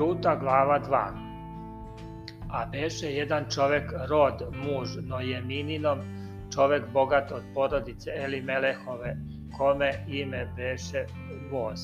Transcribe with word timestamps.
Ruta 0.00 0.34
glava 0.36 0.80
2 0.80 1.12
A 2.50 2.66
beše 2.72 3.06
jedan 3.06 3.44
čovek 3.54 3.92
rod 4.08 4.42
muž 4.64 4.88
Nojemininom, 5.02 5.98
čovek 6.54 6.82
bogat 6.92 7.32
od 7.32 7.42
porodice 7.54 8.10
Elimelehove, 8.16 9.16
kome 9.58 9.90
ime 10.08 10.52
beše 10.56 11.04
Voz. 11.50 11.80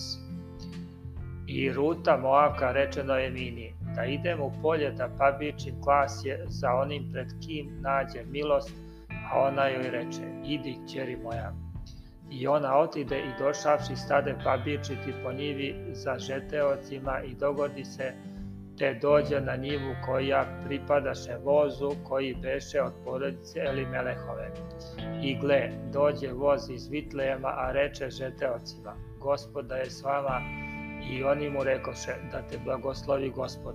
I 1.46 1.72
Ruta 1.72 2.16
Moavka 2.16 2.72
reče 2.72 3.04
Nojemini, 3.04 3.74
da 3.96 4.04
idem 4.04 4.40
u 4.40 4.52
polje 4.62 4.90
da 4.90 5.08
pabičim 5.18 5.82
klasje 5.82 6.44
za 6.46 6.72
onim 6.72 7.12
pred 7.12 7.28
kim 7.46 7.78
nađe 7.80 8.24
milost, 8.24 8.72
a 9.08 9.40
ona 9.40 9.68
joj 9.68 9.90
reče, 9.90 10.22
idi, 10.44 10.78
ćeri 10.88 11.16
moja. 11.16 11.52
I 12.30 12.46
ona 12.46 12.78
otide 12.78 13.18
i 13.18 13.38
došavši 13.38 13.96
stade 13.96 14.34
pabičiti 14.44 15.14
po 15.24 15.32
njivi 15.32 15.74
za 15.92 16.18
žeteocima 16.18 17.20
i 17.22 17.34
dogodi 17.34 17.84
se 17.84 18.12
te 18.78 18.98
dođe 19.02 19.40
na 19.40 19.56
njivu 19.56 19.94
koja 20.06 20.60
pripadaše 20.66 21.36
vozu 21.44 21.90
koji 22.04 22.36
beše 22.42 22.82
od 22.82 22.92
porodice 23.04 23.60
Elimelehove. 23.60 24.50
I 25.22 25.38
gle, 25.40 25.70
dođe 25.92 26.32
voz 26.32 26.70
iz 26.70 26.88
Vitlejema, 26.88 27.48
a 27.48 27.72
reče 27.72 28.10
žeteocima, 28.10 28.96
gospoda 29.20 29.76
je 29.76 29.90
s 29.90 30.02
vama, 30.02 30.40
i 31.10 31.24
oni 31.24 31.50
mu 31.50 31.64
rekoše, 31.64 32.14
da 32.32 32.42
te 32.42 32.58
blagoslovi 32.64 33.30
gospod. 33.30 33.74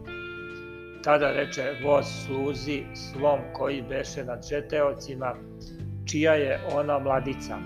Tada 1.03 1.31
reče 1.31 1.63
voz 1.83 2.05
sluzi 2.25 2.83
svom 2.93 3.39
koji 3.53 3.81
beše 3.81 4.23
nad 4.23 4.47
žeteocima, 4.49 5.35
čija 6.11 6.33
je 6.33 6.59
ona 6.73 6.99
mladica, 6.99 7.57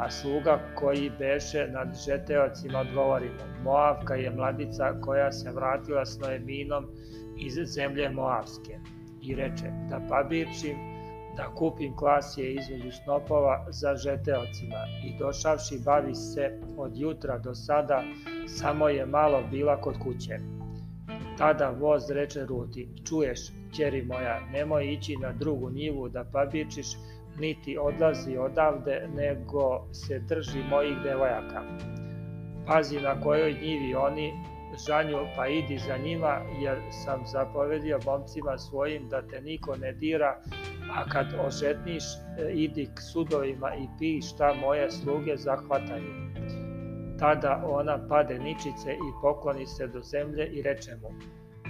a 0.00 0.10
sluga 0.10 0.60
koji 0.74 1.10
beše 1.18 1.68
nad 1.72 1.88
žeteocima 2.06 2.80
odgovori 2.80 3.28
mu, 3.28 3.62
Moavka 3.64 4.14
je 4.14 4.30
mladica 4.30 4.94
koja 5.00 5.32
se 5.32 5.52
vratila 5.52 6.06
s 6.06 6.18
Noeminom 6.18 6.86
iz 7.38 7.52
zemlje 7.64 8.08
Moavske. 8.08 8.78
I 9.22 9.34
reče, 9.34 9.70
da 9.90 10.00
pabirčim, 10.08 10.76
da 11.36 11.54
kupim 11.54 11.96
klasije 11.96 12.54
između 12.54 12.90
snopova 12.92 13.66
za 13.70 13.96
žeteocima 13.96 14.80
i 15.04 15.18
došavši 15.18 15.78
bavi 15.84 16.14
se 16.14 16.60
od 16.76 16.92
jutra 16.96 17.38
do 17.38 17.54
sada, 17.54 18.02
samo 18.46 18.88
je 18.88 19.06
malo 19.06 19.42
bila 19.50 19.80
kod 19.80 19.98
kuće. 19.98 20.38
Tada 21.38 21.70
voz 21.80 22.10
reče 22.10 22.46
Ruti, 22.46 22.88
čuješ, 23.08 23.40
ćeri 23.76 24.02
moja, 24.02 24.40
nemoj 24.52 24.92
ići 24.92 25.16
na 25.16 25.32
drugu 25.32 25.70
njivu 25.70 26.08
da 26.08 26.24
pabirčiš, 26.32 26.86
niti 27.40 27.78
odlazi 27.78 28.36
odavde, 28.36 29.08
nego 29.16 29.86
se 29.92 30.18
drži 30.18 30.62
mojih 30.70 30.96
devojaka. 31.04 31.62
Pazi 32.66 33.00
na 33.00 33.20
kojoj 33.20 33.52
njivi 33.52 33.94
oni 33.94 34.32
žanju, 34.86 35.16
pa 35.36 35.46
idi 35.46 35.78
za 35.78 35.96
njima, 35.96 36.40
jer 36.60 36.78
sam 36.90 37.20
zapovedio 37.26 37.98
momcima 38.06 38.58
svojim 38.58 39.08
da 39.08 39.22
te 39.22 39.40
niko 39.40 39.76
ne 39.76 39.92
dira, 39.92 40.40
a 40.94 41.08
kad 41.08 41.26
ožetniš, 41.46 42.04
e, 42.38 42.52
idi 42.52 42.88
k 42.94 43.00
sudovima 43.12 43.74
i 43.74 43.86
pi 43.98 44.22
šta 44.22 44.54
moje 44.54 44.90
sluge 44.90 45.36
zahvataju. 45.36 46.30
Tada 47.18 47.62
ona 47.66 48.08
pade 48.08 48.38
ničice 48.38 48.92
i 48.92 49.12
pokloni 49.22 49.66
se 49.66 49.86
do 49.86 50.00
zemlje 50.02 50.46
i 50.46 50.62
reče 50.62 50.96
mu, 51.02 51.08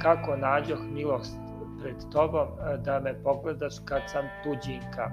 kako 0.02 0.36
nađoh 0.36 0.80
milost 0.92 1.36
pred 1.82 1.96
tobom 2.12 2.48
e, 2.48 2.76
da 2.76 3.00
me 3.00 3.22
pogledaš 3.22 3.74
kad 3.84 4.02
sam 4.06 4.24
tuđinka. 4.44 5.10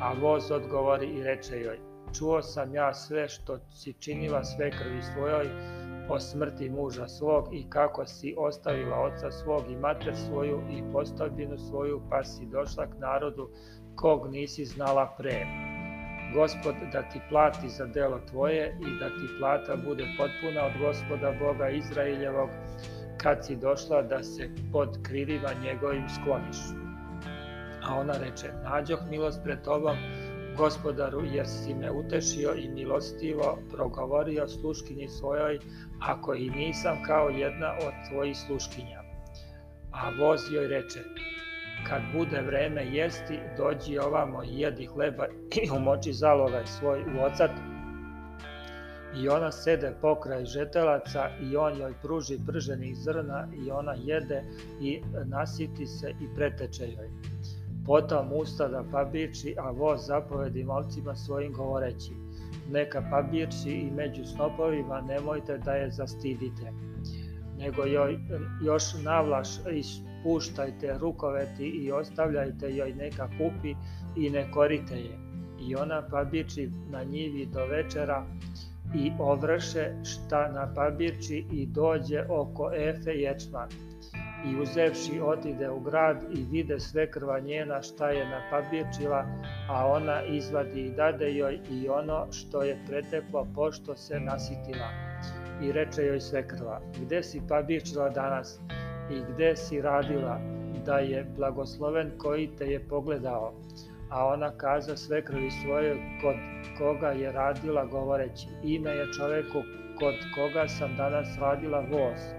A 0.00 0.12
voz 0.20 0.50
odgovori 0.50 1.06
i 1.06 1.22
reče 1.22 1.60
joj, 1.60 1.78
čuo 2.18 2.42
sam 2.42 2.74
ja 2.74 2.94
sve 2.94 3.28
što 3.28 3.58
si 3.70 3.92
činila 3.92 4.44
sve 4.44 4.70
krvi 4.70 5.02
svojoj 5.02 5.48
po 6.08 6.20
smrti 6.20 6.70
muža 6.70 7.08
svog 7.08 7.48
i 7.52 7.70
kako 7.70 8.06
si 8.06 8.34
ostavila 8.38 8.96
oca 9.00 9.30
svog 9.30 9.62
i 9.70 9.76
mater 9.76 10.16
svoju 10.16 10.60
i 10.70 10.92
postavljenu 10.92 11.58
svoju 11.58 12.00
pa 12.10 12.24
si 12.24 12.46
došla 12.46 12.86
k 12.86 12.98
narodu 12.98 13.48
kog 13.96 14.30
nisi 14.30 14.64
znala 14.64 15.14
pre. 15.18 15.46
Gospod 16.34 16.74
da 16.92 17.02
ti 17.02 17.20
plati 17.28 17.68
za 17.68 17.86
delo 17.86 18.20
tvoje 18.30 18.78
i 18.80 18.98
da 19.00 19.08
ti 19.08 19.34
plata 19.38 19.76
bude 19.76 20.04
potpuna 20.18 20.66
od 20.66 20.72
gospoda 20.80 21.34
Boga 21.40 21.68
Izraeljevog 21.68 22.50
kad 23.22 23.46
si 23.46 23.56
došla 23.56 24.02
da 24.02 24.22
se 24.22 24.50
pod 24.72 24.98
krilima 25.02 25.48
njegovim 25.64 26.04
skloniš. 26.08 26.87
A 27.88 27.94
ona 28.00 28.12
reče, 28.12 28.52
nađoh 28.64 29.00
milost 29.10 29.40
pred 29.44 29.62
tobom, 29.64 29.96
gospodaru, 30.56 31.24
jer 31.24 31.46
si 31.46 31.74
me 31.74 31.90
utešio 31.90 32.54
i 32.54 32.68
milostivo 32.68 33.58
progovorio 33.70 34.48
sluškinji 34.48 35.08
svojoj, 35.08 35.58
ako 36.00 36.34
i 36.34 36.50
nisam 36.50 37.02
kao 37.06 37.28
jedna 37.28 37.72
od 37.72 37.92
tvojih 38.08 38.36
sluškinja. 38.36 39.02
A 39.92 40.10
voz 40.20 40.40
joj 40.52 40.68
reče, 40.68 41.00
kad 41.88 42.02
bude 42.12 42.42
vreme 42.42 42.86
jesti, 42.86 43.40
dođi 43.56 43.98
ovamo 43.98 44.44
i 44.44 44.60
jedi 44.60 44.86
hleba 44.86 45.26
i 45.62 45.70
umoči 45.70 46.12
zalogaj 46.12 46.66
svoj 46.66 47.00
u 47.00 47.24
ocat. 47.24 47.50
I 49.16 49.28
ona 49.28 49.52
sede 49.52 49.92
pokraj 50.00 50.44
žetelaca 50.44 51.30
i 51.40 51.56
on 51.56 51.78
joj 51.80 51.94
pruži 52.02 52.38
prženih 52.46 52.96
zrna 52.96 53.48
i 53.66 53.70
ona 53.70 53.94
jede 53.98 54.42
i 54.80 55.00
nasiti 55.26 55.86
se 55.86 56.10
i 56.10 56.34
preteče 56.36 56.84
joj. 56.84 57.10
Potom 57.88 58.32
usta 58.32 58.68
da 58.68 58.84
pabirči, 58.92 59.54
a 59.58 59.70
voz 59.70 60.06
zapovedi 60.06 60.64
malcima 60.64 61.14
svojim 61.16 61.52
govoreći, 61.52 62.12
neka 62.70 63.02
pabirči 63.10 63.70
i 63.70 63.90
među 63.90 64.24
snopovima 64.24 65.00
nemojte 65.00 65.58
da 65.58 65.72
je 65.72 65.90
zastidite, 65.90 66.72
nego 67.58 67.84
joj 67.84 68.18
još 68.64 68.82
navlaš 69.04 69.48
ispuštajte 69.72 70.98
rukoveti 70.98 71.64
i 71.68 71.92
ostavljajte 71.92 72.74
joj 72.74 72.92
neka 72.92 73.28
kupi 73.28 73.74
i 74.16 74.30
ne 74.30 74.52
korite 74.52 74.94
je. 74.94 75.18
I 75.60 75.76
ona 75.76 76.02
pabirči 76.10 76.70
na 76.90 77.04
njivi 77.04 77.46
do 77.46 77.66
večera 77.66 78.26
i 78.94 79.12
ovrše 79.18 79.92
šta 80.04 80.52
na 80.52 80.74
pabirči 80.74 81.44
i 81.52 81.66
dođe 81.66 82.24
oko 82.28 82.70
efe 82.74 83.10
ječma 83.10 83.68
i 84.46 84.60
uzevši 84.60 85.20
otide 85.20 85.70
u 85.70 85.80
grad 85.80 86.24
i 86.34 86.44
vide 86.50 86.80
sve 86.80 87.10
krva 87.10 87.40
njena 87.40 87.82
šta 87.82 88.10
je 88.10 88.26
napabirčila, 88.28 89.26
a 89.70 89.86
ona 89.86 90.22
izvadi 90.22 90.80
i 90.80 90.90
dade 90.90 91.34
joj 91.34 91.60
i 91.70 91.88
ono 91.88 92.32
što 92.32 92.62
je 92.62 92.78
preteklo 92.86 93.46
pošto 93.54 93.96
se 93.96 94.20
nasitila. 94.20 94.88
I 95.62 95.72
reče 95.72 96.02
joj 96.02 96.20
sve 96.20 96.48
krva, 96.48 96.80
gde 97.00 97.22
si 97.22 97.42
pabirčila 97.48 98.08
danas 98.08 98.60
i 99.10 99.20
gde 99.32 99.56
si 99.56 99.80
radila, 99.80 100.40
da 100.86 100.98
je 100.98 101.26
blagosloven 101.36 102.10
koji 102.18 102.50
te 102.58 102.66
je 102.66 102.80
pogledao. 102.88 103.52
A 104.10 104.26
ona 104.26 104.50
kaza 104.50 104.96
sve 104.96 105.24
krvi 105.24 105.50
svoje 105.50 105.96
kod 106.22 106.36
koga 106.78 107.08
je 107.08 107.32
radila 107.32 107.84
govoreći, 107.84 108.46
ime 108.62 108.90
je 108.90 109.12
čoveku 109.12 109.62
kod 109.98 110.14
koga 110.34 110.68
sam 110.68 110.96
danas 110.96 111.38
radila 111.38 111.80
voz 111.80 112.38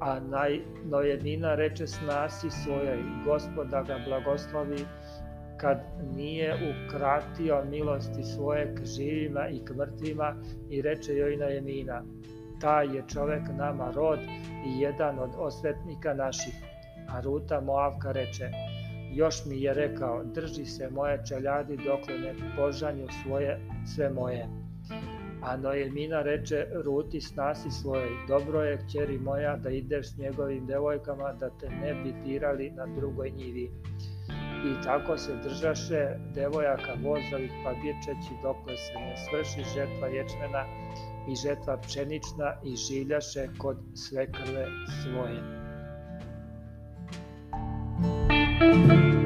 a 0.00 0.20
naj, 0.20 0.60
nojednina 0.84 1.54
reče 1.54 1.86
snasi 1.86 2.50
svojoj, 2.50 2.98
gospoda 3.24 3.82
ga 3.82 3.98
blagoslovi, 4.06 4.84
kad 5.56 5.80
nije 6.16 6.54
ukratio 6.54 7.64
milosti 7.70 8.24
svoje 8.24 8.74
k 8.74 8.84
živima 8.84 9.48
i 9.48 9.64
k 9.64 9.74
mrtvima 9.74 10.34
i 10.70 10.82
reče 10.82 11.16
joj 11.16 11.36
Nojemina, 11.36 12.02
taj 12.60 12.96
je 12.96 13.04
čovek 13.08 13.42
nama 13.58 13.90
rod 13.90 14.18
i 14.66 14.80
jedan 14.80 15.18
od 15.18 15.30
osvetnika 15.38 16.14
naših. 16.14 16.54
A 17.08 17.20
Ruta 17.20 17.60
Moavka 17.60 18.12
reče, 18.12 18.50
još 19.12 19.44
mi 19.46 19.62
je 19.62 19.74
rekao, 19.74 20.24
drži 20.24 20.64
se 20.64 20.90
moje 20.90 21.22
čeljadi 21.28 21.76
dokle 21.76 22.18
ne 22.18 22.34
požanju 22.56 23.06
svoje, 23.22 23.60
sve 23.94 24.10
moje. 24.10 24.59
A 25.42 25.56
Noemina 25.56 26.22
reče 26.22 26.66
Ruti 26.84 27.20
snasi 27.20 27.70
svojoj, 27.70 28.10
dobro 28.28 28.62
je, 28.62 28.78
kćeri 28.78 29.18
moja, 29.18 29.56
da 29.56 29.70
ideš 29.70 30.10
s 30.10 30.18
njegovim 30.18 30.66
devojkama, 30.66 31.32
da 31.32 31.50
te 31.50 31.70
ne 31.70 31.94
bi 31.94 32.14
dirali 32.24 32.70
na 32.70 32.86
drugoj 32.86 33.30
njivi. 33.30 33.70
I 34.64 34.84
tako 34.84 35.18
se 35.18 35.36
držaše 35.42 36.08
devojaka 36.34 36.92
vozovih 37.02 37.52
pabirčeći 37.64 38.34
dokle 38.42 38.76
se 38.76 38.92
ne 38.94 39.16
svrši 39.16 39.70
žetva 39.74 40.08
ječmena 40.08 40.64
i 41.32 41.36
žetva 41.36 41.76
pšenična 41.76 42.54
i 42.64 42.76
žiljaše 42.76 43.48
kod 43.58 43.76
sve 43.94 44.26
krve 44.32 44.66
svoje. 45.02 45.60
Thank 48.60 49.14
you. 49.14 49.19